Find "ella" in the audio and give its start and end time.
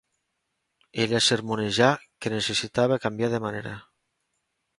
1.03-1.19